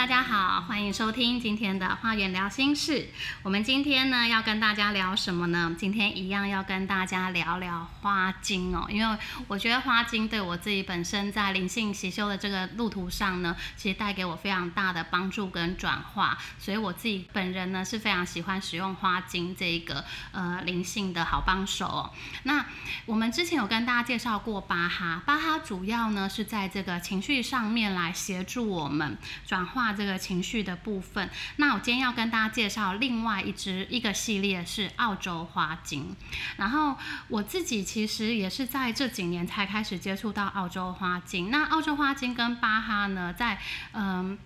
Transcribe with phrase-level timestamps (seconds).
[0.00, 3.10] 大家好，欢迎收听今天的花园聊心事。
[3.42, 5.76] 我们今天呢要跟大家聊什么呢？
[5.78, 22.10] 今天一样要跟大家聊聊花精哦，因为我觉得花精对我自己本身在灵性习修的这个路途上呢，其实带给我非常大的帮助跟转化，所以我自己本人呢是非常喜欢使用花精这个呃灵性的好帮手哦。
[22.44, 22.64] 那
[23.04, 29.18] 我们之前有跟大家介绍过巴哈，巴哈主要呢是在这个情绪上面来协助我们。
[29.46, 31.28] 转化这个情绪的部分。
[31.56, 36.14] 那我今天要跟大家介绍另外一支一个系列是澳洲花精。
[36.56, 36.96] 然后
[37.28, 41.50] 我自己其实也是在这几年才开始接触到澳洲花精。
[41.50, 43.58] 那澳洲花精跟巴哈呢，在
[43.92, 44.38] 嗯。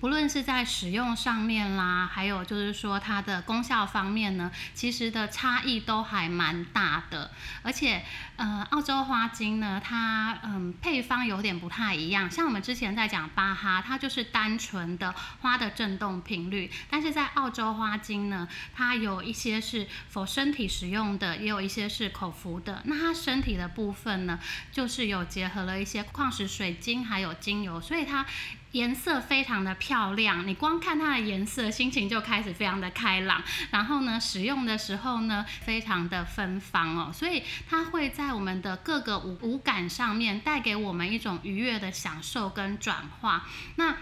[0.00, 7.30] 不论是在使用上面啦，还有就是说它的功效方面呢，其实的差异都还蛮大的。
[7.62, 8.04] 而且，
[8.36, 12.30] 呃，澳洲花精呢，它嗯配方有点不太一样。
[12.30, 22.82] 像我们之前在讲巴哈，它就是单纯的花的振动频率，但是在澳洲花精呢，它有一些是否身体使用的，也有一些是口服的。
[22.84, 24.38] 那它身体的部分呢，
[24.70, 28.26] 就是有结合了一些矿石水晶还有精油，所以它。
[28.72, 33.42] 颜色非常的漂亮，你光看它的颜色，心情就开始非常的开朗。
[33.70, 43.46] 然后呢，使用的时候呢，非常的芬芳哦，所以它会在我们的各个五五感上面带给我们一种愉悦的享受跟转化。
[43.76, 43.96] 那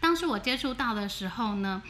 [0.00, 1.82] 当时我接触到的时候呢？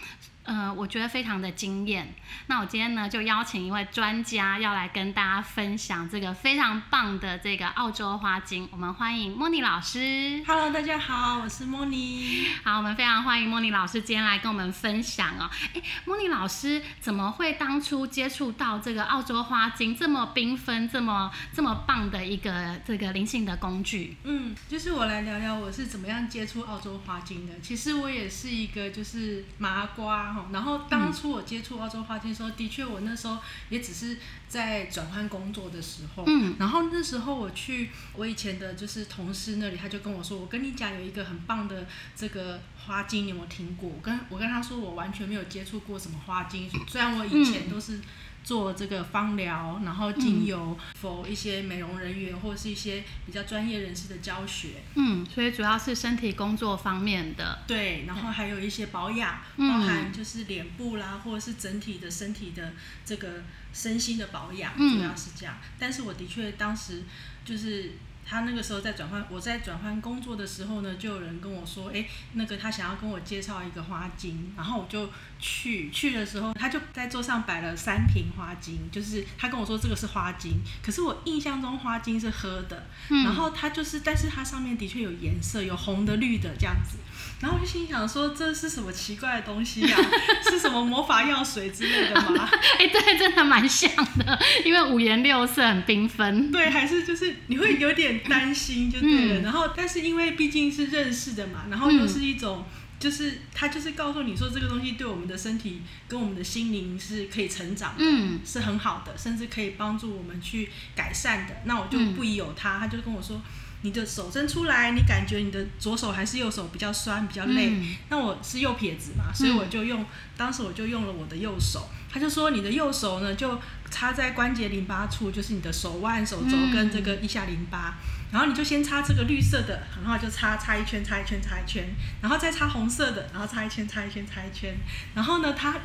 [0.47, 2.15] 呃，我觉得非常的惊艳。
[2.47, 8.69] 那我今天呢，就邀请一位专家要来跟大家分享这个非常棒的这个澳洲花精。
[8.71, 10.41] 我们欢迎莫妮老师。
[10.47, 12.47] Hello，大家好，我是莫妮。
[12.63, 15.51] 好，我们非常欢迎莫妮老师今天来跟我们分享哦。
[15.75, 24.17] 哎，莫妮老师怎么会当初接触到这个澳洲花精这么缤纷、这么这么棒的一个这个灵性的工具？
[24.23, 27.53] 嗯，就是我来聊聊我是怎么样接触澳洲花精的。
[27.61, 30.36] 其实我也是一个就是麻瓜。
[30.53, 33.39] 然后当初我接触澳洲花精的时候，的确我那时候
[33.69, 36.25] 也只是在转换工作的时候。
[36.27, 36.57] 嗯。
[36.59, 48.01] 然后那时候我去我以前的就是同事那里，他就跟我说：“我跟你讲，有一个很棒的这个花精，你有没有听过？”我跟我跟他说，我完全没有接触过什么花精，虽然我以前都是。
[48.47, 54.85] 做这个芳疗，然后精油，for 一些美容人员或者是一些比较专业人士的教学。
[54.95, 57.59] 嗯，所以主要是身体工作方面的。
[57.67, 62.75] 对，然后还有一些保养，包含就是脸部啦，或者是整体的身体的
[63.05, 63.43] 这个
[63.73, 65.57] 身心的保养，主要是这样。
[65.77, 67.03] 但是我的确当时
[67.45, 67.95] 就是。
[68.29, 86.99] 他那个时候在转换，我在转换工作的时候呢，就有人跟我说，哎，那个他想要跟我介绍一个花精，然后我就去去的时候，他就在桌上摆了三瓶花精，就是他跟我说这个是花精，可是我印象中花精是喝的，然后它就是，但是它上面的确有颜色，有红的、绿的这样子。
[87.39, 89.97] 然后我就心想说，这是什么奇怪的东西呀？
[90.51, 92.49] 是什么魔法药水之类的吗？
[92.81, 96.51] 哎，对，真的蛮像的，因为五颜六色，很缤纷。
[96.51, 99.41] 对，还是就是你会有点担心，就对了。
[99.43, 102.65] 然后，但是因为毕竟是认识的嘛，然后又是一种，
[102.99, 111.55] 就是他就是告诉你说，这个东西对我们的身体跟我们的心灵是可以成长的，嗯，是很好的，甚至可以帮助我们去改善的。
[111.65, 113.43] 那我就不疑有他，他就跟我说。
[113.83, 117.73] 你的手伸出来，你感觉你的左手还是右手比较酸、比较累。
[118.09, 120.05] 那我是右撇子嘛，所以我就用，
[120.37, 121.89] 当时我就用了我的右手。
[122.11, 123.61] 他就说，你的右手呢，就
[123.91, 127.99] 插在关节淋巴处，就是你的手腕、手肘跟这个腋下淋巴。
[128.33, 131.85] 然后你就先擦这个绿色的，然后就擦擦一圈、擦一圈、擦一圈，
[132.21, 134.75] 然后再擦红色的，然后擦一圈、擦一圈、擦一圈。
[135.15, 135.77] 然后呢，他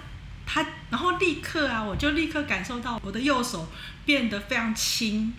[0.45, 3.69] 他，然后立刻啊，我就立刻感受到我的右手
[4.05, 5.33] 变得非常轻。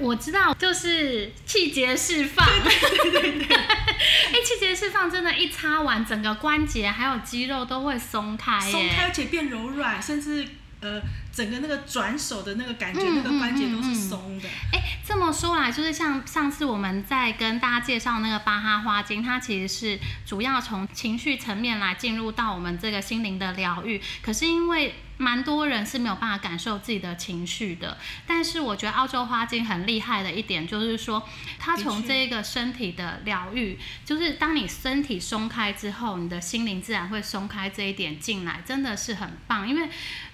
[0.00, 2.46] 我知道，就是气节释放。
[2.62, 3.56] 对对对对。
[3.56, 10.46] 哎，气节释放真的，一擦完，整个关节还有肌肉都会松开，松开而且变柔软，甚至
[10.80, 11.00] 呃，
[11.32, 14.48] 整个那个转手的那个感觉，那个关节都是松的。
[14.72, 24.00] 哎，这么说来，就是像上次我们在跟大家介绍那个巴哈花精，它其实是主要从情绪层面来进入到我们这个心灵的疗愈。
[24.22, 31.22] 可是因为蛮多人是没有办法感受自己的情绪的，但是我觉得澳洲花精很厉害的一点就是说，
[31.58, 39.68] 它从这个身体的疗愈，就是当你身体松开之后，你的心灵自然会松开这一点进来，真的是很棒。
[39.68, 39.88] 因为，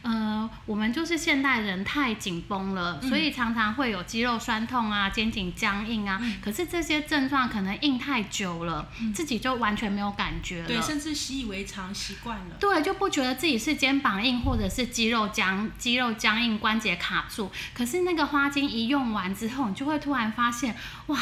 [0.05, 10.67] 呃，我们就是现代人太紧绷了，所以常常会有肌肉酸痛痛啊、肩颈僵硬啊，可是这些症状可能硬太久了，自己就完全没有感觉了。
[10.67, 12.57] 对，甚至习以为常，习惯了。
[12.59, 17.53] 对，就不觉得自己是肩膀硬，或者是肌肉僵、肌肉僵硬、关节卡住。
[17.73, 20.77] 可是那个花精一用完之后，你就会突然发现，
[21.07, 21.17] 哇！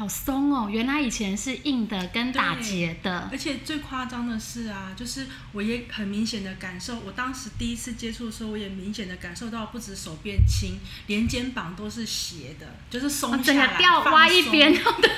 [0.00, 15.10] 好松哦，原来以前是硬的跟打结的，而且最夸张的是啊，就是我也很明显的感受，我当时第一次接触的时候，我也明显的感受到，不止手变轻，连肩膀都是斜的，就是松下来，掉歪一边，对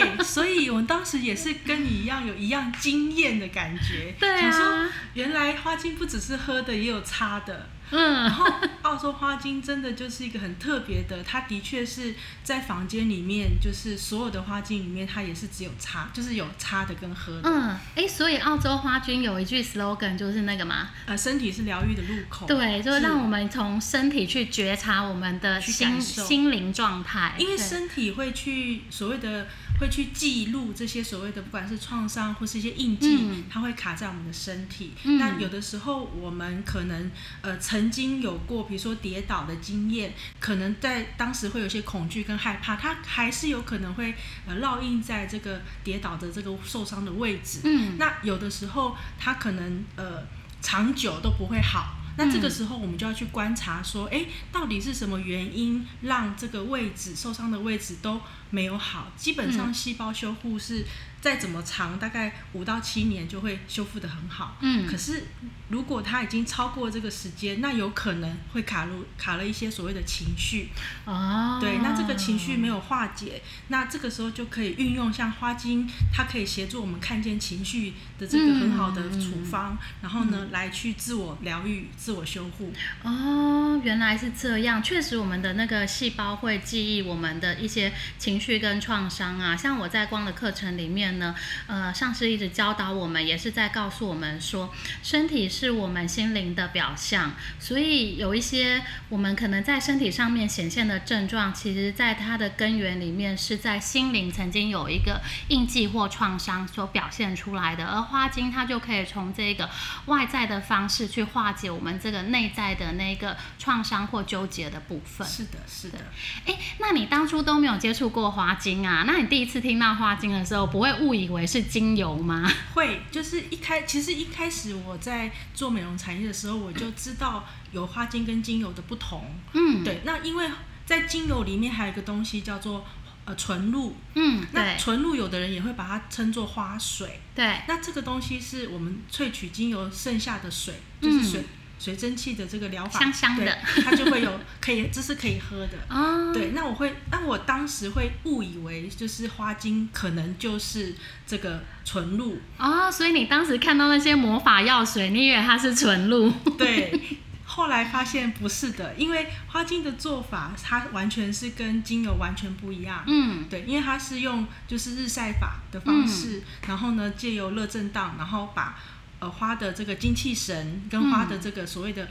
[0.00, 7.68] 对，所以我们当时也是跟你一样有一样惊艳的感觉， 对啊，原来花精不只是喝的，也有擦的。
[7.90, 8.50] 嗯，然后
[8.80, 17.42] 澳洲花精真的就是一个很特别的，它的确是在房间里面，就是所有的花精里面，它也是只有擦，就是有擦的跟喝的。
[17.44, 22.46] 嗯，哎，所以澳洲花精有一句 slogan 就是那个嘛，呃，身体是疗愈的入口。
[22.46, 29.46] 对，就是让我们从身体去觉察我们的心心灵状态，因为身体会去所谓的。
[29.80, 34.92] 会去记录这些所谓的不管是创伤或是一些印记，它会卡在我们的身体。
[35.02, 37.10] 那有的时候我们可能
[37.42, 44.14] 呃曾经有过，比如说跌倒的经验，可能在当时会有些恐惧跟害怕，它还是有可能会
[44.46, 47.60] 呃烙印在这个跌倒的这个受伤的位置。
[47.64, 50.22] 嗯，那有的时候它可能呃
[50.62, 51.96] 长久都不会好。
[52.16, 58.20] 那这个时候我们就要去观察说，哎，到底是什么原因让这个位置受伤的位置都。
[58.50, 60.86] 没有好，基本上细胞修复是
[61.24, 64.58] 再怎么长，大概五到七年就会修复的很好。
[64.60, 65.22] 嗯，可是
[65.68, 70.68] 如果它已经超过这个时间，那有可能会卡入卡了一些所谓的情绪。
[71.06, 82.70] 哦，对，那这个情绪没有化解，那这个时候就可以运用像花精，它可以协助我们看见情绪的这个很好的处方，然后呢来去自我疗愈、自我修复。
[83.02, 88.58] 哦，原来是这样，确实我们的那个细胞会记忆我们的一些情绪。
[88.64, 91.34] 跟创伤啊，像我在光的课程里面呢，
[91.66, 94.72] 呃，上师一直教导我们，也是在告诉我们说，
[95.02, 109.70] 身体是我们心灵的表象，所以有一些我们可能在身体上面显现的症状，其实在它的根源里面是在心灵曾经有一个印记或创伤所表现出来的，而花精它就可以从这个
[110.06, 115.26] 外在的方式去化解我们这个内在的那个创伤或纠结的部分。
[115.26, 115.98] 是的，是的。
[116.46, 118.34] 哎，那你当初都没有接触过？
[118.34, 122.50] 花精啊，那你第一次听到花精的时候，不会误以为是精油吗？
[122.74, 129.24] 会，就是一开，其实一开始我在做美容产业的时候，我就知道有花精跟精油的不同。
[129.52, 130.00] 嗯，对。
[130.04, 130.48] 那因为
[130.86, 132.84] 在精油里面还有一个东西叫做
[133.24, 133.94] 呃纯露。
[134.14, 137.20] 嗯，那纯露有的人也会把它称作花水。
[137.34, 137.60] 对。
[137.68, 141.44] 那这个东西是我们萃取精油剩下的水，就是水。
[141.84, 145.76] 水蒸气的这个疗法，香香的，它就会有 可以，这是可以喝的。
[145.90, 150.94] 哦，对，那我会，那我当时会误以为就是花精可能就是
[151.26, 152.38] 这个纯露。
[152.56, 156.30] 哦，所以你当时看到那些魔法药水，你以为它是纯露？
[156.56, 156.98] 对，
[157.44, 163.04] 后来发现不是的，因为花精的做法它完全是跟精油完全不一样。
[163.06, 168.74] 嗯，对，因为它是用就是日晒法的方式，然后呢借由热震荡，然后把。
[169.20, 172.08] 花的这个精气神跟花的这个所谓的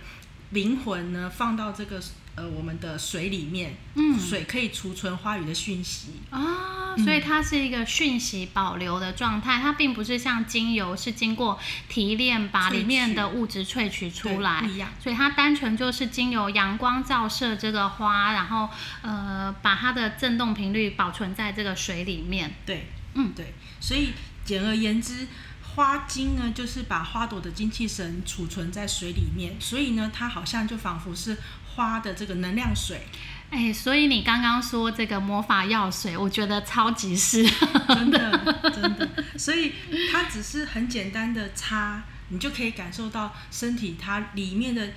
[0.51, 2.01] 灵魂呢，放到这个
[2.35, 6.21] 呃我们的水里面，嗯，水可以储存花语的讯息。
[6.29, 18.69] 啊，所以它是一个讯息保留的状态，它并不是像精油是经过提炼把里面的物质萃取出来，不一样，所以它单纯就是经由阳光照射这个花，然后
[19.01, 24.09] 呃把它的振动频率保存在这个水里面，对，嗯，对，所以
[24.45, 25.27] 简而言之。
[25.75, 31.37] 花精呢，就是把花朵的精气神储存在水里面，所以呢，它好像就仿佛是
[31.73, 33.07] 花的这个能量水。
[33.49, 39.09] 哎，所以你刚刚说这个魔法药水，我觉得超级适合，真的真的。
[39.37, 39.73] 所以
[40.11, 44.89] 它只是很简单的擦，你就可以感受到身体它里面的，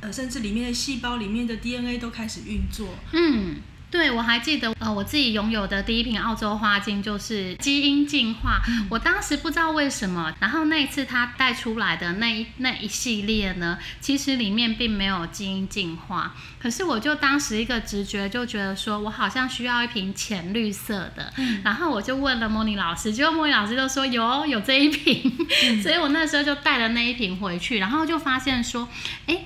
[0.00, 2.94] 呃，甚至里面的细胞里面的 DNA 都开始运作。
[3.12, 3.56] 嗯。
[3.92, 8.62] 对，我还记得，呃，我自己拥有的第一瓶澳洲花精就是基因进化。
[8.88, 16.34] 我当时不知道为什么，然后那一次他带出来的那一那一系列呢，其实里面并没有基因进化。
[16.58, 21.30] 可是我就当时一个直觉就觉得说，我好像需要一瓶浅绿色的。
[21.62, 25.30] 然后我就问了莫妮老师，结果莫妮老师就说有有这一瓶，
[25.84, 28.88] 所以我那时候就带了那一瓶回去，然后就发现说，
[29.26, 29.44] 哎。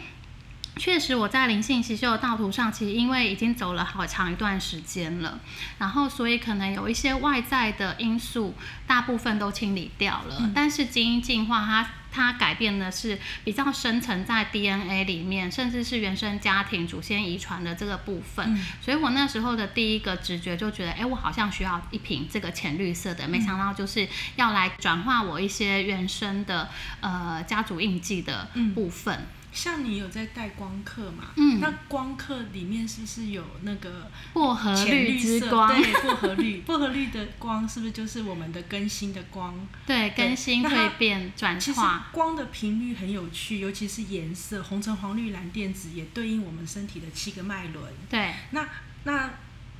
[0.78, 5.40] 确实，我在灵性习修的道途上，其实因为已经走了好长一段时间了，
[5.78, 8.54] 然后所以可能有一些外在的因素，
[8.86, 10.50] 大部分都清理掉了。
[10.54, 18.54] 但是基因进化，它它改变的是比较深层在 DNA 里面，甚至是原生家庭祖先遗传的这个部分。
[18.54, 24.06] 嗯所以我那时候的第一个直觉就觉得，哎，我好像需要一瓶这个浅绿色的，没想到就是
[24.36, 26.68] 要来转化我一些原生的
[27.00, 29.26] 呃家族印记的嗯部分。
[29.56, 31.28] 像你有在带光刻嘛？
[31.36, 35.18] 嗯那光刻里面是不是有那个薄荷绿？
[35.18, 39.66] 之光，对，薄荷绿， 薄荷绿的光是不是就是我们的更新的光？
[39.86, 47.82] 对，更新那它蜕变转其实化，光的频率很有趣，尤其是颜色，红橙黄绿蓝靛紫也对应我们身体的七个脉轮。
[48.10, 48.68] 对，那
[49.04, 49.30] 那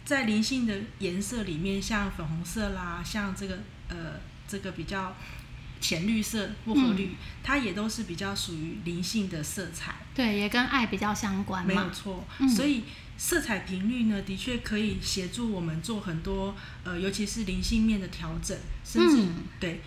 [0.06, 4.14] 在灵性的颜色里面，像粉红色啦，像这个呃
[4.49, 5.14] 这个比较
[5.80, 9.95] 浅绿色、薄荷绿，嗯它也都是比较属于灵性的色彩。
[10.14, 11.90] 对，也跟爱比较相关没有。
[11.90, 12.83] 错，嗯所以
[13.16, 16.54] 色彩频率呢，的确可以协助我们做很多
[16.85, 19.80] 呃，尤其是灵性面的调整，甚至、嗯对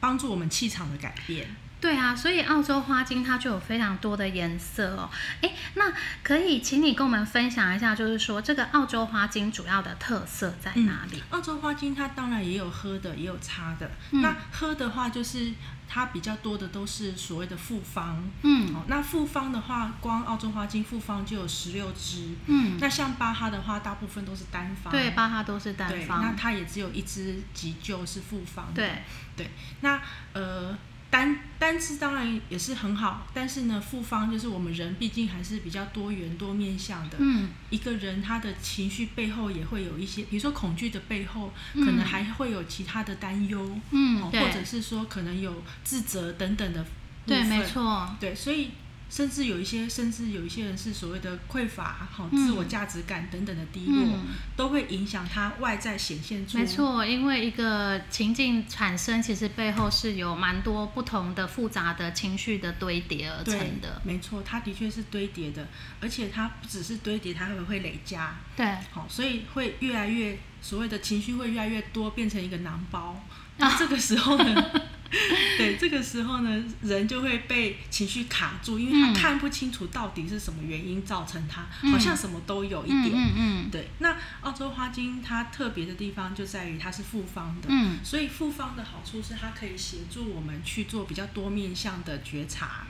[0.00, 1.54] 帮助我们气场的改变。
[1.80, 5.08] 对啊，所以澳洲花精它就有非常多的颜色哦。
[5.40, 11.22] 诶，那可以请你跟我们分享一下，就是说这个澳洲花精主要的特色在哪里？
[11.30, 13.90] 澳洲花精它当然也有喝的，也有擦的。
[14.10, 15.52] 嗯那喝的话，就是
[15.88, 18.22] 它比较多的都是所谓的复方。
[18.42, 22.28] 嗯哦，那复方的话，光澳洲花精复方就有十六支。
[22.46, 24.92] 嗯，那像巴哈的话，大部分都是单方。
[24.92, 26.34] 对，巴哈都是单方，那。
[26.36, 28.74] 它也只有一支急救是复方的。
[28.74, 29.02] 对，
[29.36, 30.00] 对，那
[30.32, 30.76] 呃
[31.10, 37.16] 单单吃当然也是很好，但是呢，复方就是我们人毕竟还是比较多元多面向的。
[37.18, 46.88] 嗯一个人他的情绪背后也会有一些，比如说恐惧的背后，嗯可能还会有其他的担忧，嗯，哦，或者是说可能有自责等等的部
[47.26, 47.48] 对，分。
[47.48, 48.16] 没错。
[48.20, 48.70] 对，所以
[49.10, 54.26] 甚至有一些，甚至有一些人是所谓的匮乏、好、嗯自我价值感等等的低落，嗯
[54.56, 56.56] 都会影响他外在显现出。
[56.56, 64.00] 没错，因为一个情境产生，其实背后是有蛮多不同的复杂的情绪的堆叠而成的。
[64.04, 65.66] 没错，它的确是堆叠的，
[66.00, 73.20] 而且它不只是堆叠，它还会累加，对，好、所以会越来越所谓的情绪会越来越多，变成一个囊包。
[73.58, 74.70] 那这个时候呢，
[75.58, 79.14] 对，这个时候呢，人就会被情绪卡住，因为他嗯。
[79.14, 81.92] 看不清楚到底是什么原因造成他，嗯。
[81.92, 83.14] 好像什么都有一嗯点。
[83.14, 83.70] 嗯嗯。
[83.70, 92.86] 对，那澳洲花精它特别的地方就在于它是复方的，嗯，所以复方的好处是它可以协助我们去做比较多面向的觉察，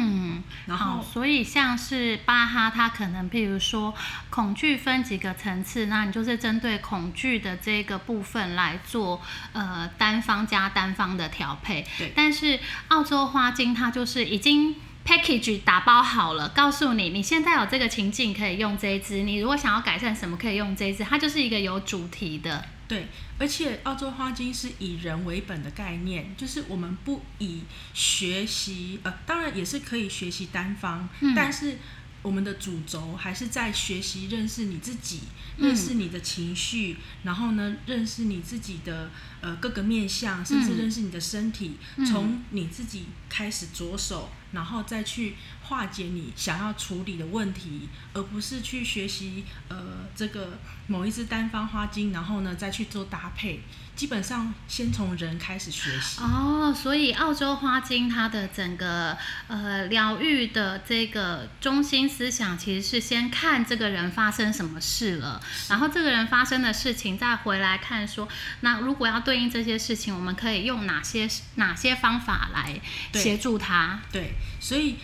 [0.00, 3.94] 嗯，然好，后所以像是巴哈，它可能譬如说
[4.30, 9.20] 恐惧分几个层次，那你就是针对恐惧的这个部分来做
[9.52, 11.86] 呃单方加单方的调配。
[11.98, 14.74] 对但是澳洲花精它就是已经。
[15.02, 22.62] package 打包好了，告诉你你现在有这个情境可以用这一支，你如果想要改善什么可以用这一支，它就是一个有主题的。
[22.90, 23.06] 对，
[23.38, 27.62] 而且澳洲花精是以人为本的概念，就是我们不以
[27.94, 31.32] 学习，呃，当然也是可以学习单方，嗯。
[31.32, 31.78] 但是
[32.22, 35.20] 我们的主轴还是在学习认识你自己，
[35.58, 35.68] 嗯。
[35.68, 39.08] 认识你的情绪，然后呢，认识你自己的
[39.40, 42.04] 呃各个面相，甚至嗯认识你的身体，嗯。
[42.04, 45.36] 从你自己开始着手，然后再去
[45.70, 49.76] 化解你想要处理的问题，而不是去学习呃
[50.16, 50.58] 这个
[50.88, 53.60] 某一支单方花精，然后呢再去做搭配。
[53.94, 56.22] 基本上先从人开始学习。
[56.22, 68.26] 哦，所以澳洲花精它的整个呃疗愈的这个中心思想，其实是先看这个人发生什么事了，然后这个人发生的事情再回来看说，
[68.60, 72.80] 那如果要对应这些事情，我们可以用哪些哪些方法来
[73.12, 74.00] 协助他？
[74.10, 74.96] 对，所以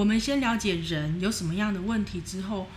[0.00, 2.70] 我们先了解人有什么样的问题之后，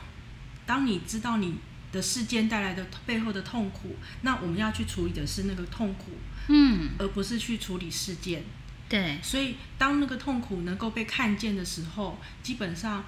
[0.66, 1.56] 当你知道你
[1.90, 6.12] 的事件带来的背后的痛苦，那我们要去处理的是那个痛苦，
[6.50, 8.44] 嗯，而不是去处理事件。
[8.90, 13.06] 对，所以，当那个痛苦能够被看见的时候，基本上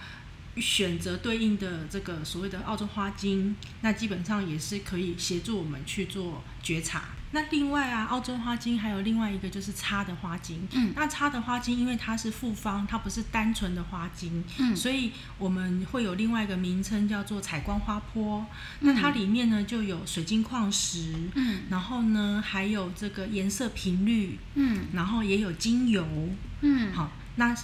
[0.56, 7.10] 选择对应的这个所谓的澳洲花精，那基本上也是可以协助我们去做觉察。
[7.32, 10.68] 那另外啊，澳洲花精还有另外一个就是擦的花精。
[10.72, 10.94] 嗯。
[10.96, 14.76] 那擦的花精，因为它是复方，它不是单纯的花精，嗯。
[14.76, 18.46] 所以我们会有另外一个名称叫做采光花坡。
[18.80, 21.64] 那它里面呢就有水晶矿石，嗯。
[21.70, 24.86] 然后呢还有这个颜色频率，嗯。
[24.94, 26.06] 然后也有精油，
[26.62, 27.56] 嗯，好，那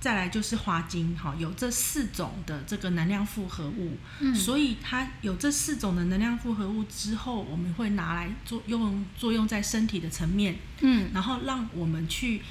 [0.00, 4.34] 再来就是花精，哈，有这四种的这个能量复合物，嗯。
[4.34, 11.10] 所以它有这四种的能量复合物之后，我们会拿来作用作用在身体的层面，嗯。
[11.12, 12.42] 然后让我们去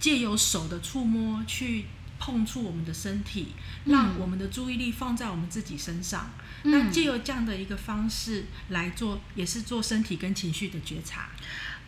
[0.00, 1.84] 借由手的触摸去
[2.18, 3.48] 碰触我们的身体，
[3.84, 6.30] 让我们的注意力放在我们自己身上。
[6.62, 6.70] 嗯。
[6.70, 11.28] 那借由这样的一个方式来做，也是做身体跟情绪的觉察。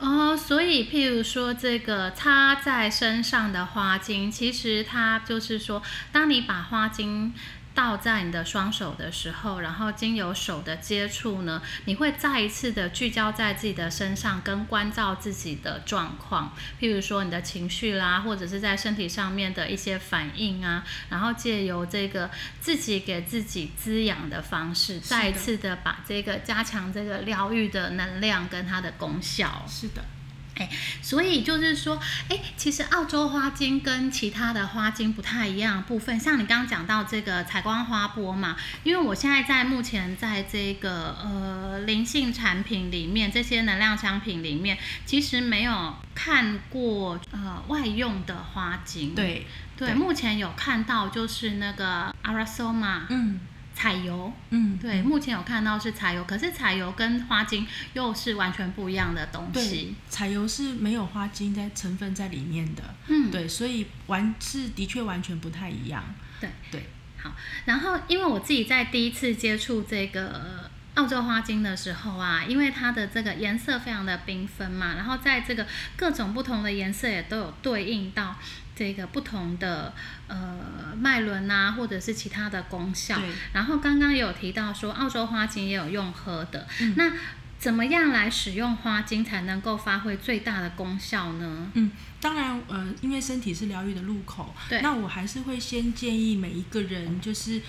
[0.00, 7.35] 哦，所以譬如说这个插在身上的花精，其实它就是说，当你把花精
[7.81, 29.65] 倒在你的双手的时候，然后经由手的接触呢，你会再一次的聚焦在自己的身上，跟关照自己的状况，譬如说你的情绪啦，或者是在身体上面的一些反应啊，然后借由这个自己给自己滋养的方式，再一次的把这个加强这个疗愈的能量跟它的功效。
[29.67, 30.05] 是的，
[31.02, 44.76] 所以就是说，哎，其实澳洲花精跟其他的花精不太一样的部分，像你刚刚讲到这个采光花波嘛，因为我现在在目前在这个呃灵性产品里面，这些能量商品里面，
[45.07, 49.14] 其实没有看过呃外用的花精。
[49.14, 53.40] 对，对，对目前有看到就是那个 Arasoma 嗯
[53.81, 54.31] 彩油。
[54.51, 66.05] 嗯，对，目前有看到是彩油，可是彩油跟花精又是完全不一样的东对西。，彩油是没有花精在成分在里面的，嗯，对，所以完是的确完全不太一样。
[66.39, 67.33] 对对，好，
[67.65, 70.70] 然后因为我自己在第一次接触这个
[71.00, 75.66] 澳洲花精的时候啊，因为它的这个颜色非常的缤纷嘛，然后在这个
[75.97, 78.37] 各种不同的颜色也都有对应到
[78.76, 79.95] 这个不同的
[80.28, 80.59] 呃
[80.95, 83.19] 脉轮呐，或者是其他的功效。
[83.54, 87.12] 然后刚刚也有提到说，澳洲花精也有用喝的，嗯那
[87.59, 91.71] 怎么样来使用花精才能够发挥最大的功效呢？
[91.75, 91.90] 嗯，
[92.21, 97.62] 当然，呃，因为身体是疗愈的入口，对那我还是会先建议每一个人，就是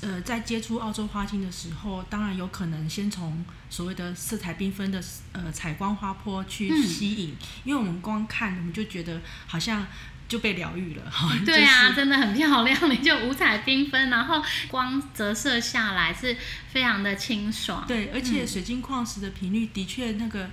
[0.00, 9.86] 呃，在接触澳洲花精的时候，当然有可能先从所谓的色彩缤纷的呃采光花坡去嗯吸引，因为我们光看我们就觉得好像
[10.28, 16.36] 就被疗愈了，哈、 对啊，就是真的很漂亮，你就五彩缤纷，然后光折射下来是
[16.72, 17.84] 非常的清爽。
[17.86, 20.50] 对，而且嗯水晶矿石的频率的确那个。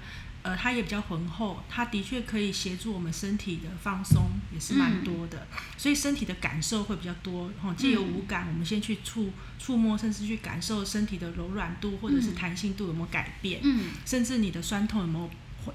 [0.50, 7.51] 呃，它也比较浑厚，它的确可以协助我们身体的放松，也是蛮多的，所以身体的感受会比较多。
[7.62, 12.36] 哦、借由五感，我们先去触触摸，甚至去感受身体的柔软度或者是嗯。
[12.36, 13.91] 弹性度有没有改变，嗯。
[14.06, 15.29] 甚至你的酸痛有没有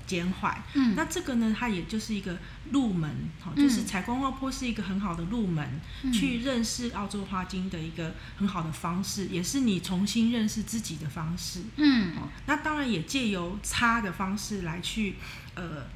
[0.06, 0.62] 减缓。
[0.74, 2.36] 嗯，那这个呢，它也就是一个
[2.70, 3.10] 入门，
[3.42, 3.62] 哈、嗯。
[3.62, 6.12] 就是采光花坡是一个很好的入门，嗯。
[6.12, 11.62] 去认识澳洲花精的一个很好的方式，也是你重新认识自己的方式。
[11.76, 12.16] 嗯。
[12.16, 15.16] 哦，那当然也借由擦的方式来去
[15.54, 15.86] 呃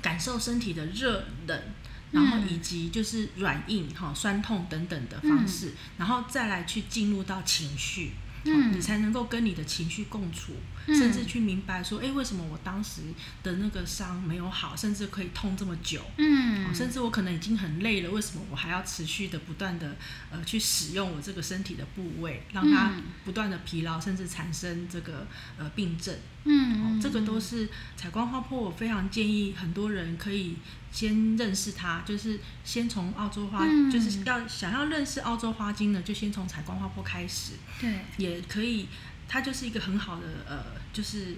[0.00, 1.62] 感受身体的热冷，
[2.10, 8.08] 然后嗯以及就是软硬哈、酸痛等等的方式，然后再来去进入到情绪。
[8.08, 8.12] 哦
[8.44, 8.72] 嗯。
[8.72, 10.52] 你才能够跟你的情绪共处，
[10.86, 13.02] 嗯甚至去明白说，哎，为什么我当时
[13.42, 16.02] 的那个伤没有好，甚至可以痛这么久？
[16.18, 19.96] 嗯哦，甚至我可能已经很累了，为什么我还要持续的不断的
[20.30, 26.14] 呃去使用我这个身体的部位，让它嗯不断的疲劳，甚至产生这个呃病症？
[26.44, 30.56] 嗯哦，这个都是采光花波，我非常建议很多人可以
[30.90, 38.88] 先认识它，就是先从澳洲花，嗯就是要想要认识澳洲花精呢，就先从采光花波开始，对，也可以，
[39.32, 41.36] 它就是一个很好的呃，就是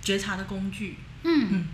[0.00, 0.98] 觉察的工具。
[1.24, 1.66] 嗯。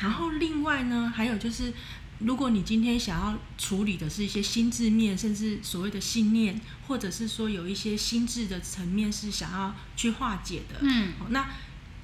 [0.00, 1.72] 然后另外呢，还有就是，
[2.20, 11.08] 如果你今天想要处理的是一些心智面，甚至所谓的信念，或者是说有一些心智的层面是想要去化解的，嗯。
[11.18, 11.48] 哦那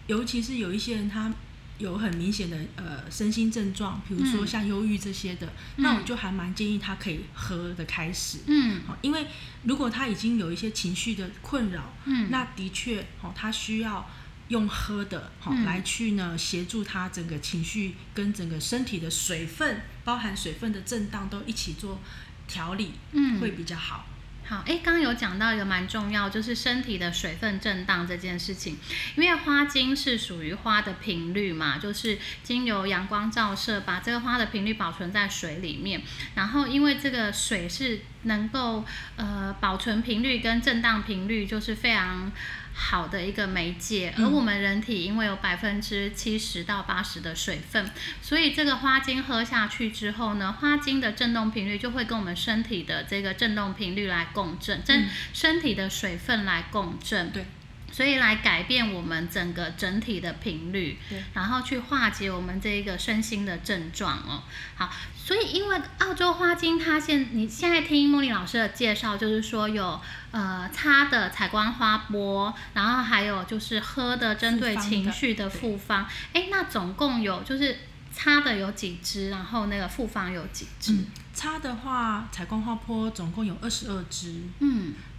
[0.08, 1.32] 尤其是有一些人他
[1.78, 4.46] 有很明显的呃身心症状，比如说嗯。
[4.46, 5.82] 像忧郁这些的，嗯。
[5.82, 8.38] 那我就还蛮建议他可以喝的开始。
[8.46, 8.80] 嗯。
[8.87, 9.26] 好，因为
[9.64, 14.08] 如果他已经有一些情绪的困扰，嗯，那的确，哦，他需要
[14.48, 15.64] 用喝的，好、嗯。
[15.64, 22.00] 来去呢协助他整个情绪跟整个身体的水分，包含水分的震荡都一起做
[22.46, 23.40] 调理，嗯。
[23.40, 24.06] 会比较好。
[24.46, 28.76] 好，哎，刚刚有讲到一个蛮重要，就是身体的水分震荡这件事情。
[29.16, 36.02] 因为花精是属于花的频率嘛，就是经由阳光照射，把这个花的频率保存在水里面。
[36.35, 38.85] 然后，因为这个水是能够
[39.16, 42.30] 呃保存频率跟震荡频率，就是非常
[42.74, 44.12] 好的一个媒介。
[44.18, 57.30] 而嗯我们人体因为有百分之七十到八十的水分，所以这个花精喝下去之后呢，花精的振动频率就会跟我们身体的这个振动频率来共振，跟嗯身体的水分来共振。
[57.30, 57.46] 对，
[57.94, 64.42] 所以来改变我们整个整体的频率，对然后去化解我们这一个身心的症状哦。
[64.74, 70.00] 好，所以因为澳洲花精，它现你现在听茉莉老师的介绍，就是说有
[70.33, 76.04] 呃擦的采光花波，然后还有就是喝的针对情绪的复方。
[76.33, 77.78] 哎，那总共有就是
[78.11, 80.94] 擦的有几支，然后那个复方有几支？
[80.94, 84.42] 嗯，擦的话，采光花波总共有二十二支。
[84.59, 85.13] 嗯对，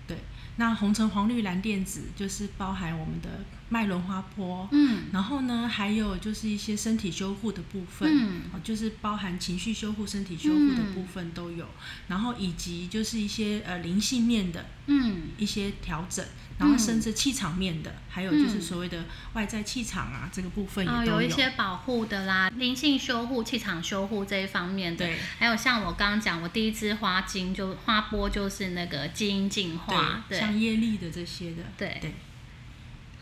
[0.57, 3.29] 那红橙黄绿蓝靛紫就是包含我们的
[3.69, 4.67] 脉轮花坡。
[4.71, 5.05] 嗯。
[5.11, 8.41] 然后呢，还有就是一些身体修护的部分，嗯。
[8.53, 11.65] 哦就是包含情绪修护、身体修护的部分都有。
[12.07, 15.29] 然后以及就是一些呃灵性面的嗯。
[15.37, 16.25] 一些调整，
[16.57, 21.21] 然后甚至气场面的，还有就是所谓的外在气场啊这个部分也有。
[21.21, 25.05] 一些保护的啦，灵性修护、气场修护这一方面的。
[25.05, 25.17] 对。
[25.39, 31.97] 还有像我刚刚讲，我第一支花精就花波就是那个基因净化，对像业力的这些的，对。
[31.99, 32.13] 对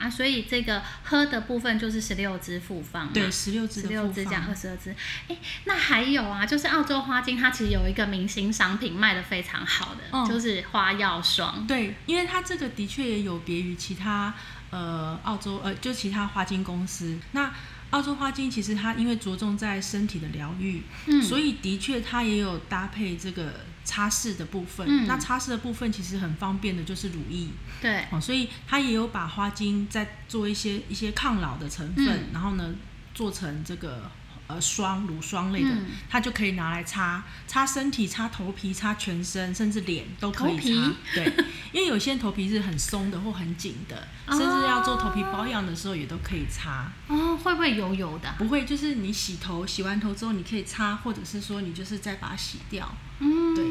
[0.04, 4.94] 啊，所以这个喝的部分就是十六支复方嘛，对，十六支十六支加二，十二支。
[5.30, 11.66] 哎，那还有啊，就是澳洲花精，它其实有一个明星商品卖的非常好的，嗯就是花药霜。
[11.66, 14.34] 对，因为它这个的确也有别于其他
[14.72, 17.52] 呃澳洲呃就其他花精公司，那。
[17.94, 24.88] 澳洲花精其实它因为着重在身体的疗愈，嗯所以的确它也有搭配这个擦拭的部分。
[24.88, 27.48] 嗯那擦拭的部分其实很方便的，就是乳液。
[27.82, 32.74] 对，哦，所以它也有把花精再做一些一些抗老的成分，嗯然后呢
[33.14, 34.10] 做成这个
[34.54, 40.94] 呃霜乳霜类的，嗯它就可以拿来擦擦身体、擦头皮、擦全身，甚至脸都可以擦。
[41.14, 41.34] 对，
[41.72, 46.92] 因为有些人头皮是很松的或很紧的， 甚至要做头皮保养的时候也都可以擦。
[47.08, 48.34] 哦，会不会油油的？
[48.38, 52.90] 不会，就是你洗头，洗完头之后你可以擦，或者是说你就是再把它洗掉，
[53.20, 53.66] 嗯，对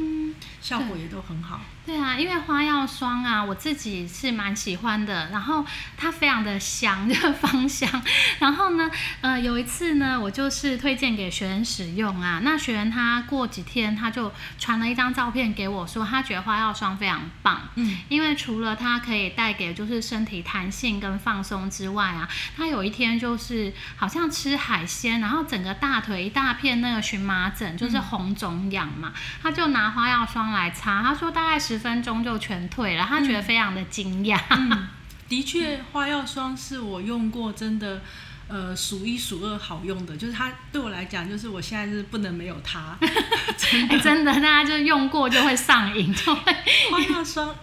[0.62, 1.60] 效果也都很好。
[1.84, 7.90] 对啊，因为花药霜啊，我自己是蛮喜欢的，然后它非常的香， 就是芳香。
[8.38, 8.88] 然后呢，
[9.20, 34.38] 呃，有一次呢，我就是推荐给学员使用啊，那学员他过几天他就传了一张照片给我说，他觉得花药霜非常棒，嗯，因为除了它可以带给就是身体弹性跟放松之外啊，他有一天就是好像吃海鲜，然后整个大腿一大片那个荨麻疹，就是红肿痒嘛，他就拿花药霜来擦，他说大概十分钟就全退了，他觉得非常的惊讶。
[34.50, 34.88] 嗯，
[35.28, 38.02] 的确，花药霜是我用过真的。
[38.48, 42.94] 呃，数一数二好用的，就是它对我来讲，就是我现在是不能没有它。
[43.88, 46.54] 哎、真的，大家就用过就会上瘾，就会
[46.90, 47.54] 花药霜，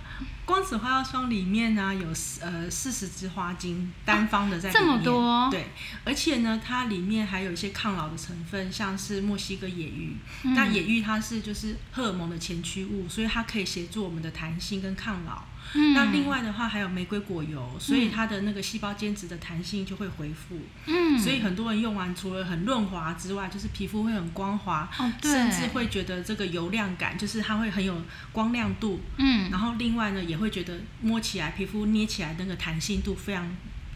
[0.49, 2.07] 光子花药霜里面呢、有
[2.41, 5.67] 呃四十支花精单方的在里面、这么多对，
[6.03, 10.17] 而且呢，它里面还有一些抗老的成分，像是墨西哥野芋。
[10.41, 15.43] 嗯那野芋它是就是荷尔蒙的前驱物，所以它可以协助我们的弹性跟抗老。
[15.73, 15.93] 嗯。
[15.93, 20.59] 那另外的话还有玫瑰果油，所以它的那个细胞间质的弹性就会恢复。
[20.85, 25.31] 嗯，所以很多人用完除了很润滑之外，就是皮肤会很光滑，哦对。
[25.31, 28.01] 甚至会觉得这个油亮感，就是它会很有
[28.31, 28.99] 光亮度。
[29.17, 29.49] 嗯。
[29.51, 33.49] 然后另外呢，也会觉得摸起来、皮肤捏起来那个弹性度非常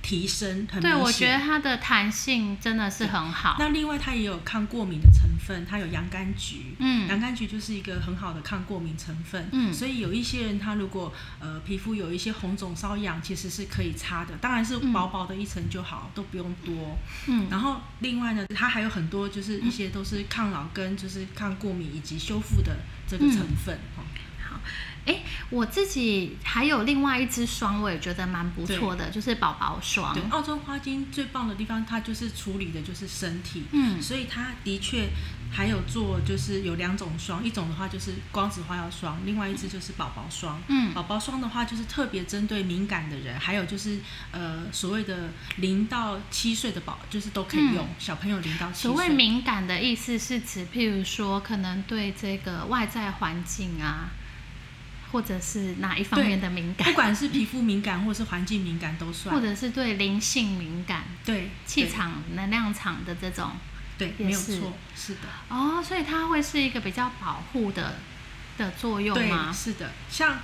[0.04, 3.56] 提升，很对，我觉得它的弹性真的是很好。
[3.58, 6.76] 那另外它也有抗过敏的成分，它有洋甘菊。
[6.78, 9.48] 嗯洋甘菊就是一个很好的抗过敏成分。
[9.54, 16.98] 嗯所以有一些人他如果呃皮肤有一些红肿瘙痒，其实是可以擦的，当然是薄薄的一层就好，都不用多。
[17.28, 22.76] 嗯然后另外呢，它还有很多就是一些都是抗老跟就是抗过敏以及修复的
[23.08, 23.74] 这个成分。
[23.98, 24.04] 哦
[25.06, 30.24] 哎，我自己还有另外一支霜，我也觉得蛮不错的，就是宝宝霜对，。
[30.30, 35.10] 澳洲花精最棒的地方，它就是处理的就是身体，嗯所以它的确
[35.52, 40.62] 还有做就是有两种霜，一种的话就是光子花药霜，另外一支就是宝宝霜。
[40.68, 44.00] 嗯宝宝霜的话就是特别针对敏感的人，还有就是
[44.32, 48.92] 呃所谓的零到七岁的宝，就是都可以用，小朋友零到七岁。
[48.92, 54.10] 嗯所谓敏感的意思是指，譬如说，可能对这个外在环境啊，
[55.14, 59.34] 或者是哪一方面的敏感不，管是皮肤敏感或是环境敏感都算。
[59.34, 63.52] 或者是对灵性敏感、对气场、能量场的这种
[63.96, 65.22] 对，没有错，是的。
[65.50, 67.98] 哦，所以它会是一个比较保护的
[68.58, 69.54] 的作用对，吗？
[69.54, 70.40] 是的，像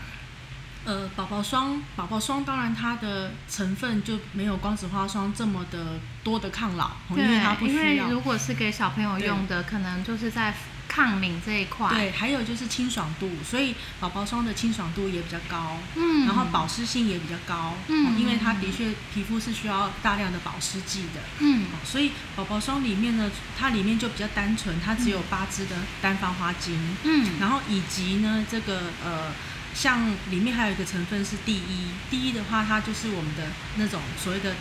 [0.85, 8.07] 呃宝宝霜，宝宝霜当然它的成分就没有光子花霜这么的多的抗老，哦因为它不因为需要。
[8.09, 10.53] 如果是给小朋友用的，可能就是在
[10.89, 11.87] 抗敏这一块。
[11.93, 21.21] 对，还有就是清爽度，所以宝宝霜的清爽度也比较高，嗯，然后保湿性也比较高，嗯哦因为它的确皮肤是需要大量的保湿剂的。
[21.39, 21.63] 嗯。
[21.71, 27.39] 哦所以宝宝霜里面呢，它里面就比较单纯，它只有八支的单方花精，嗯。
[27.39, 29.31] 然后以及呢，这个呃，
[29.73, 33.43] 像里面还有一个成分是第一，第一的话，它就是我们的
[33.77, 34.55] 那种所谓的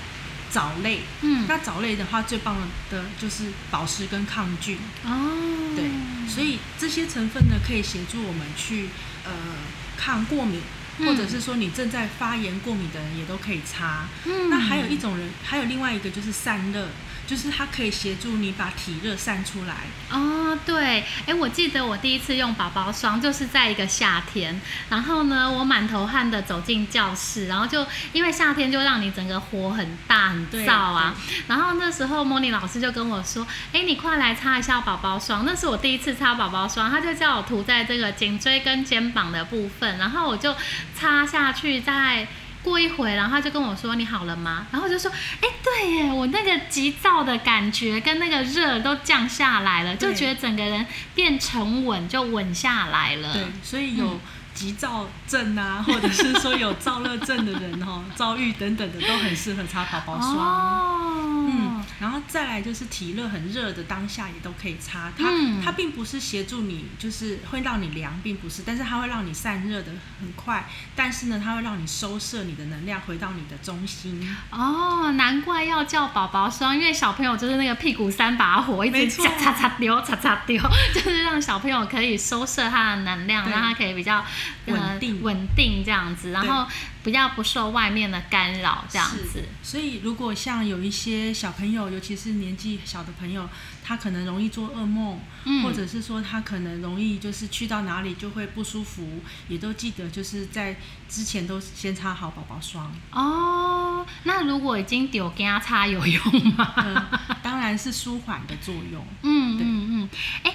[0.50, 1.00] 藻类。
[1.22, 1.46] 嗯。
[1.48, 2.56] 那藻类的话，最棒
[2.90, 5.90] 的就是保湿跟抗菌，哦，对，
[6.28, 8.88] 所以这些成分呢，可以协助我们去
[9.24, 9.32] 呃
[9.96, 10.60] 抗过敏，
[10.98, 14.06] 嗯或者是说你正在发炎过敏的人也都可以擦。
[14.26, 16.88] 嗯那还有一种人，还有另外一个就是散热，
[17.28, 19.74] 就是它可以协助你把体热散出来。
[20.10, 31.14] 哦，对，哎，我记得我第一次用宝宝霜就是在一个夏天，然后呢，我满头汗的走进教室，然后就因为夏天就让你整个火很大很燥啊，
[31.46, 40.56] 然后那时候莫妮老师就跟我说，哎，你快来擦一下宝宝霜，那是我第一次擦宝宝霜，他就叫我涂在这个颈椎跟肩膀的部分，然后我就
[40.94, 42.26] 擦下去在。
[42.62, 54.20] 过一会，然后他就跟我说：“你好了吗？”然后我就说：“哎，对耶，我那个急躁的感觉跟那个热都降下来了，就觉得整个人变沉稳，就稳下来了。”对，所以有
[54.54, 61.67] 急躁症啊， 或者是说有燥热症的人哦， 遭遇等等的，都很适合擦宝宝霜。
[62.00, 65.24] 然后再来就是体热很热的当下也都可以擦，它
[65.64, 74.36] 它并不是协助你，就是会让你凉，并不是，但是它会让你散热的很快，但是呢，它会让你收摄你的能量回到你的中心。
[74.50, 80.62] 哦，难怪要叫宝宝霜，因为小朋友就是那个屁股三把火，一直擦擦擦丢，擦擦丢，
[80.94, 84.24] 就是让小朋友可以收摄他的能量，让他可以比较
[84.66, 86.66] 稳定稳定这样子，然后。
[87.08, 89.42] 比较不受外面的干扰，这样子。
[89.62, 93.48] 所以，如果像有一些小朋友，尤其是年纪小的朋友，
[93.82, 95.18] 他可能容易做噩梦，
[95.62, 100.76] 或者是说他可能容易就是去到哪里就会不舒服，也都记得就是在
[101.08, 102.92] 之前都先擦好宝宝霜。
[103.10, 106.22] 哦，那如果已经丢给他擦有用
[106.56, 107.08] 吗？
[107.42, 109.02] 当然是舒缓的作用。
[109.22, 110.08] 嗯嗯嗯，
[110.42, 110.54] 哎。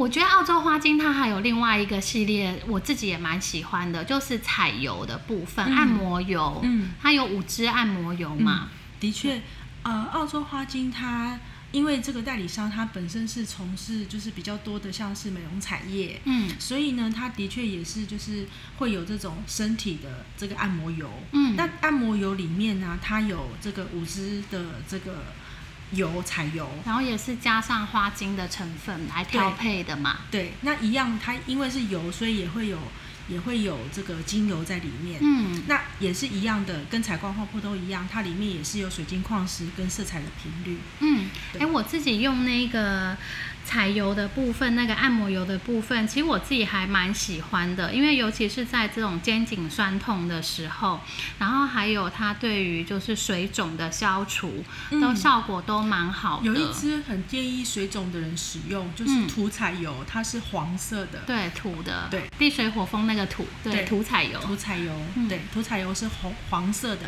[0.00, 6.58] 我觉得澳洲花精它还有另外一个系列，我自己也蛮喜欢的，就是彩油的部分，按摩油。
[6.62, 8.70] 嗯，它有五支按摩油嘛？
[8.98, 9.42] 的确，
[9.82, 11.38] 呃，澳洲花精它
[11.70, 18.46] 因为这个代理商它本身是从事就是比较多的像是美容产业，嗯，所以呢，它的确也是就是
[18.78, 21.10] 会有这种身体的这个按摩油。
[21.32, 25.24] 嗯，那按摩油里面呢，它有这个五支的这个。
[25.92, 30.18] 油彩油，然后也是加上花精的成分来调配的嘛。
[30.30, 32.78] 对，那一样，它因为是油，所以也会有
[33.28, 35.18] 也会有这个精油在里面。
[35.20, 40.78] 嗯，那也是一样的，跟彩光泡泡都一样，它里面也是有水晶矿石跟色彩的频率。
[41.00, 43.16] 嗯，哎，我自己用那个。
[43.64, 51.00] 彩油的部分，那个按摩油的部分，其实我自己还蛮喜欢的，因为尤其是在这种肩颈酸痛的时候，
[51.38, 56.46] 然后还有它对于就是水肿的消除，都效果都蛮好的。
[56.46, 64.92] 有一支很建议水肿的人使用，就是涂彩油，它是黄色的，对，土的，对，地水火风那个土，对，涂彩油，涂彩油，
[65.28, 67.02] 对，涂彩油是红黄色的。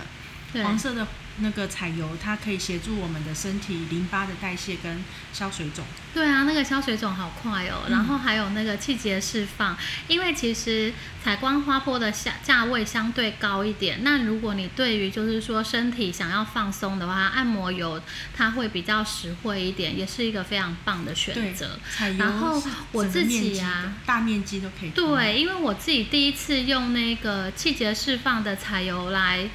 [0.63, 1.07] 黄色的
[1.39, 5.85] 那个彩油，它可以协助我们的身体淋巴的代谢跟消水肿。
[6.15, 7.85] 对啊，那个消水肿好快哦。
[7.89, 9.77] 然后还有那个气节释放，
[10.09, 10.93] 因为其实
[11.25, 14.01] 采光花坡的价价位相对高一点。
[14.03, 18.01] 那如果你对于就是说身体想要放松的话，按摩油
[18.37, 21.79] 它会比较实惠一点，也是一个非常棒的选择。
[22.19, 24.91] 然后我自己啊，大面积都可以。
[24.91, 29.49] 对，因为我自己第一次用那个气节释放的彩油来。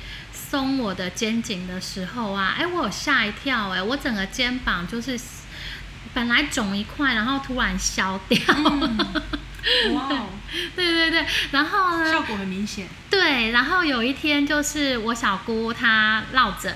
[0.50, 5.20] 松我的肩颈的时候啊，哎，我有吓一跳，哎，我整个肩膀就是
[6.14, 8.40] 本来肿一块，然后突然消掉。
[9.94, 10.08] 哇，
[10.76, 12.10] 对对对，然后呢？
[12.10, 12.88] 效果很明显。
[13.10, 16.74] 对，然后有一天就是我小姑她落枕，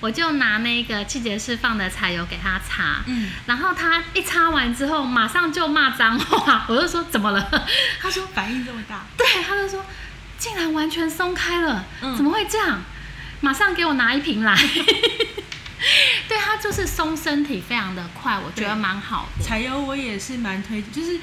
[0.00, 7.68] 我就拿那个气节释放的柴油给她擦，嗯，然后她一擦完之后，马上就骂脏话， 我就说怎么了？
[8.00, 9.84] 她说反应这么大，对，她就说
[10.36, 11.84] 竟然完全松开了，
[12.16, 12.80] 怎么会这样？
[13.42, 14.56] 马上给我拿一瓶来，
[16.28, 19.44] 对它就是松身体非常的快，我觉得蛮好的。
[19.44, 21.18] 彩油我也是蛮推，就是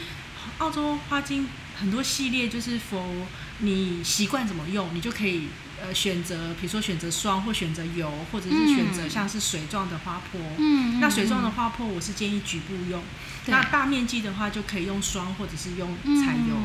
[0.57, 1.47] 澳洲花精
[1.79, 3.25] 很多系列，就是否
[3.59, 5.47] 你习惯怎么用，你就可以
[5.81, 10.41] 呃选择，比如说选择霜或选择油，或者是选择像是水状的花泼。
[10.57, 13.01] 嗯，那水状的花泼我是建议局部用，
[13.45, 16.55] 那大面积的话就可以用霜或者是用彩油。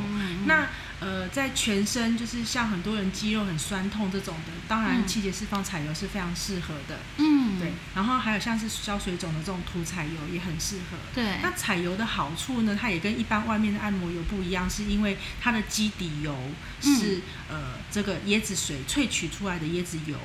[0.47, 0.67] 那
[1.05, 6.99] 呃，在全身就是像很多人肌肉很酸痛这种的，当然气节释放彩油是非常适合的。
[7.19, 7.73] 嗯，对。
[7.95, 10.97] 然后还有像是消水肿的这种涂彩油也很适合。
[11.15, 11.39] 对。
[11.43, 16.35] 那彩油的好处呢，它也跟一般外面的按摩油不一样，是因为它的基底油
[16.81, 20.17] 是呃这个椰子水萃取出来的椰子油，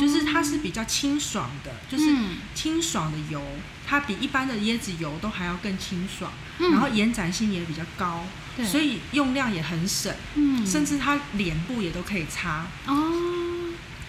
[0.00, 2.10] 就是它是比较清爽的，就是
[2.54, 3.42] 清爽的油，
[3.86, 8.24] 它比一般的椰子油都还要更清爽，然后延展性也比较高。
[8.64, 12.66] 所以用量也很省，嗯，甚至它脸部也都可以擦。
[12.86, 13.28] 哦。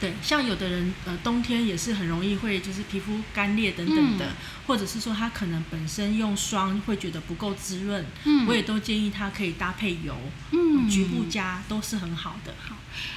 [0.02, 4.34] 对，像有的人呃冬天也是很容易会就是皮肤干裂等等的，
[4.68, 10.14] 或者是说他可能本身用霜会觉得不够滋润，嗯，我也都建议他可以搭配油，
[10.52, 12.54] 嗯，局部加都是很好的。
[12.60, 12.76] 好，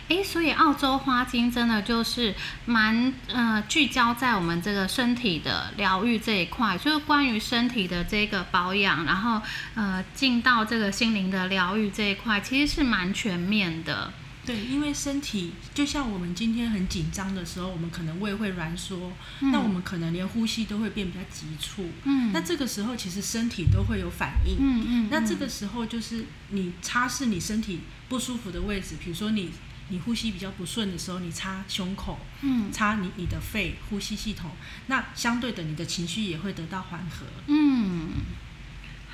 [0.09, 2.35] 哎，所以澳洲花精真的就是
[2.65, 9.41] 蛮呃聚焦在我们这个身体的疗愈这一块，就是关于身体的这个保养，然后
[9.75, 14.13] 呃进到这个心灵的疗愈这一块，其实是蛮全面的。
[14.45, 19.11] 对，因为身体就像我们今天很紧张的时候，我们可能胃会挛缩，
[19.41, 21.91] 那我们可能连呼吸都会变比较急促。
[22.05, 24.55] 嗯，那这个时候其实身体都会有反应。
[24.61, 29.51] 嗯嗯，那这个时候就是你擦拭你身体不舒服的位置，比如说你
[29.89, 34.51] 你呼吸比较不顺的时候，你擦胸口，嗯，擦你你的肺呼吸系统，
[34.87, 37.27] 那相对的你的情绪也会得到缓和。
[37.47, 38.09] 嗯。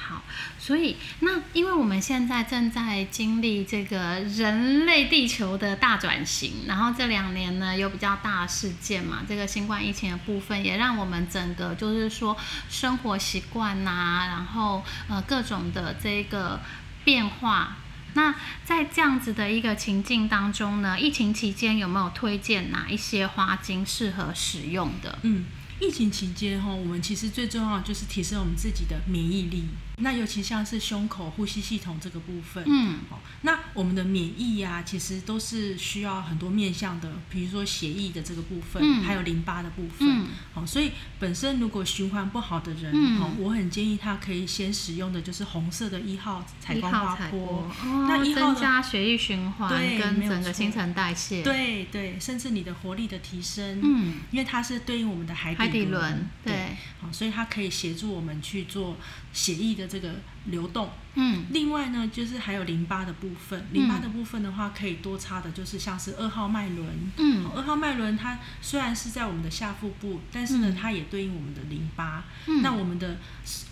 [0.04, 0.24] 好，
[0.58, 12.36] 所以那因为我们现在正在经历这个人类地球的大转型，然后这两年呢有比较大的事件嘛，这个新冠疫情的部分也让我们整个就是说
[12.68, 16.60] 生活习惯呐，然后呃各种的这个
[17.04, 17.76] 变化。
[18.14, 25.18] 那在这样子的一个情境当中呢，疫情期间有没有推荐哪一些花精适合使用的？
[25.22, 25.44] 嗯。
[25.80, 29.64] 疫情期间哈，我们其实最重要就是提升我们自己的免疫力。
[30.02, 47.70] 那尤其像是胸口呼吸系统这个部分，嗯，好，那我们的免疫呀，其实都是需要很多面向的，比如说血液的这个部分，嗯，还有淋巴的部分，嗯，好，所以本身如果循环不好的人，嗯，哦我很建议他可以先使用的就是红色的一号彩光花波，
[48.08, 58.96] 那一号增加血液循环跟整个新陈代谢，对对，甚至你的活力的提升，嗯，因为它是对应我们的海底轮，对，好，所以它可以协助我们去做
[59.32, 59.91] 血液的。
[59.92, 60.08] 这个
[60.46, 73.18] 流动，嗯，另外呢，就是还有淋巴的部分，淋巴的部分的话，可以多擦的，就是像是二号脉轮，嗯，二号脉轮它虽然是在我们的下腹部，但是呢，它也对应我们的淋巴，嗯，那我们的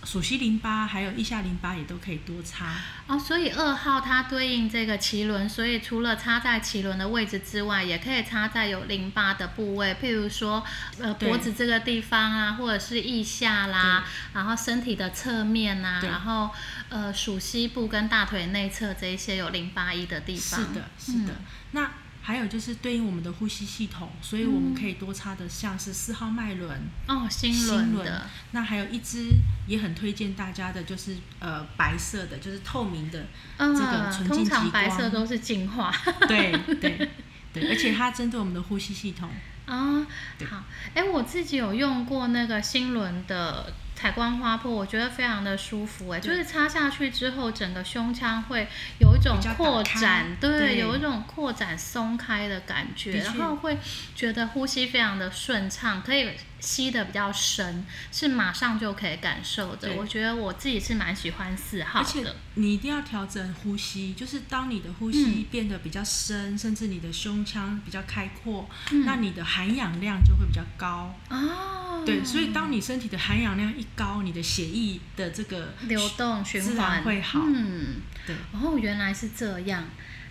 [0.04, 2.76] 属西淋巴还有腋下淋巴也都可以多擦。
[3.06, 3.18] 哦。
[3.18, 10.62] 所以二号它对应这个脐轮，所以除了擦在脐轮的位置之外，也可以擦在有淋巴的部位，譬如说
[11.00, 14.04] 呃脖子这个地方啊，或者是腋下啦，
[14.35, 16.00] 然后身体的侧面啊。
[16.11, 16.50] 然后，
[16.88, 20.60] 呃，属膝部跟大腿内侧这一些有淋巴液的地方。
[20.60, 21.34] 是的，是的。
[21.72, 21.90] 那
[22.22, 28.26] 还有就是对应我们的呼吸系统，所以我们可以多插的像是四号脉轮哦，心轮的。
[28.50, 29.28] 那还有一支
[29.66, 33.26] 也很推荐大家的，就是呃白色的，就是透明的
[33.58, 34.70] 这个纯净极光。
[34.70, 35.90] 白色都是净化。
[36.28, 37.08] 对 对
[37.54, 39.30] 对，而且它针对我们的呼吸系统。
[39.64, 40.06] 啊，
[40.48, 40.64] 好。
[40.94, 43.72] 哎，我自己有用过那个心轮的。
[44.00, 48.66] 采光花破，我觉得非常的舒服哎，就是擦下去之后，整个胸腔会
[48.98, 53.78] 有一种扩展，对，有一种扩展松开的感觉，然后会
[54.14, 56.30] 觉得呼吸非常的顺畅，可以。
[56.61, 59.94] 吸的比较深，是马上就可以感受的。
[59.94, 62.06] 我觉得我自己是蛮喜欢四号的。
[62.06, 68.68] 而且你一定要调整呼吸，就是当你的呼吸变得比较深，甚至你的胸腔比较开阔，
[69.06, 71.14] 那你的含氧量就会比较高。
[71.30, 77.40] 哦，对，所以当你身体的含氧量一高，你的血液的这个流动循环会好。
[77.42, 78.37] 嗯，对。
[78.52, 79.84] 然后，原来是这样。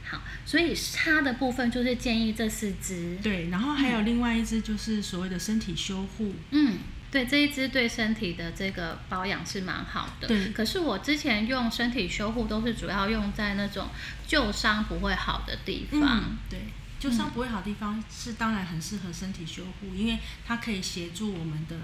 [0.09, 6.79] 好，所以它的部分就是建议这四支，对，然后还有另外一支就是所谓的身体修护，嗯，
[7.11, 10.49] 对，这一支对身体的这个保养是蛮好的，对。
[10.49, 13.87] 可是我之前用身体修护都是主要用在那种
[14.25, 16.59] 旧伤不会好的地方，对，
[16.99, 21.75] 旧伤不会好的地方是当然很适合身体修护，因为它可以协助我们的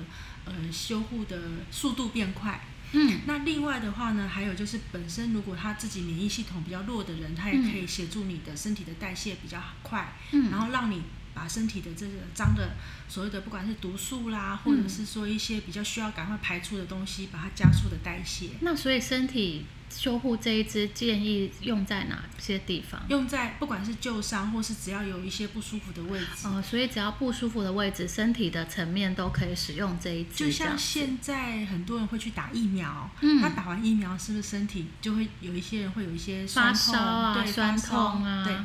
[0.45, 1.37] 呃修护的
[1.69, 2.59] 速度变快。
[2.97, 11.01] 嗯，那另外的话呢，还有就是本身如果他自己免疫系统比较弱的人，他也可以协助你的身体的代谢比较快，嗯，然后让你
[11.33, 12.75] 把身体的这个脏的
[13.09, 18.51] 所谓的不管是毒素啦，或者是说一些比较需要赶快排出的东西，把它加速的代谢。
[18.61, 19.65] 那所以身体。
[19.89, 23.01] 修护这一支建议用在哪些地方？
[23.07, 26.47] 用在不管是旧伤，或是只要有一些不舒服的位置。
[26.47, 30.45] 哦，所以只要不舒服的位置，身体的层面都可以使用这一支。
[30.45, 38.43] 就像现在很多人会去打疫苗，嗯，他打完疫苗是不是身体就会有一些人会有一些发烧啊、酸痛啊？
[38.43, 38.55] 对，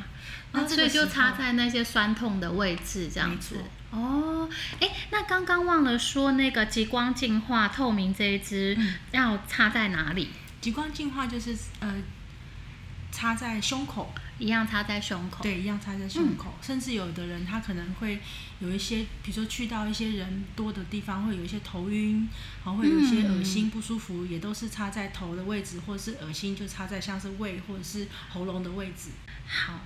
[0.51, 3.55] 那所以就插在那些酸痛的位置这样子。
[3.91, 8.77] 哦，哎，那刚刚忘了说那个极光净化透明这一支
[9.11, 10.29] 要插在哪里？
[10.61, 12.01] 极光净化就是呃，
[13.11, 16.53] 插在胸口，一样插在胸口，对，一样插在胸口。
[16.61, 18.21] 甚至有的人他可能会
[18.59, 22.29] 有一些，比如说去到一些人多的地方，会有一些头晕，
[22.63, 29.09] 然后会有一些恶心不舒服，也都是插在头的位置，或者是恶心就插在像是胃或者是喉咙的位置。
[29.47, 29.81] 好。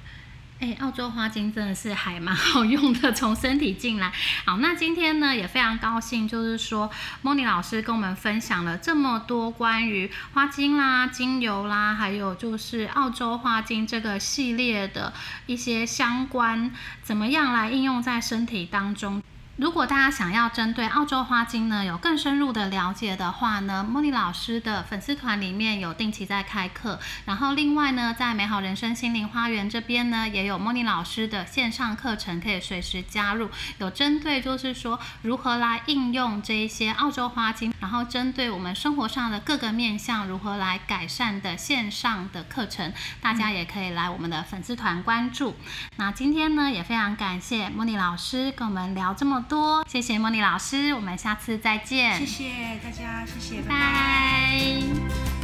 [0.58, 4.12] 哎，澳洲花精真的是还蛮 好用的，从身体进来。
[4.46, 6.90] 好，那今天呢也非常高兴，就是说
[7.22, 15.14] 莫妮老师跟我们分享了这么多关于花精啦、精油啦，还有就是澳洲花精这个系列的
[15.46, 16.72] 一些相关，
[17.04, 19.22] 怎么样来应用在身体当中。
[19.58, 42.92] 如果大家想要针对澳洲花精呢有更深入的了解的话呢，莫妮老师的粉丝团里面有定期在开课，然后另外呢，在美好人生心灵花园这边呢，也有莫妮老师的线上课程可以随时加入，有针对就是说如何来应用这一些澳洲花精，然后针对我们生活上的各个面向如何来改善的线上的课程，
[43.22, 45.56] 大家也可以来我们的粉丝团关注。
[45.96, 49.45] 那今天呢，也非常感谢莫妮老师跟我们聊这么。
[49.48, 52.18] 多谢谢莫妮老师，我们下次再见。
[52.20, 52.50] 谢谢
[52.84, 55.35] 大家，谢谢，拜拜。